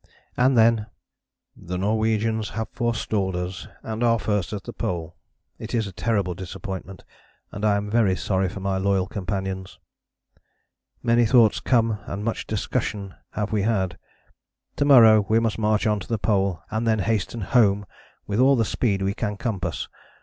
[0.35, 0.87] And then:
[1.55, 5.15] "The Norwegians have forestalled us and are first at the Pole.
[5.59, 7.03] It is a terrible disappointment,
[7.51, 9.77] and I am very sorry for my loyal companions.
[11.03, 13.99] Many thoughts come and much discussion have we had.
[14.77, 17.85] To morrow we must march on to the Pole and then hasten home
[18.25, 19.87] with all the speed we can compass.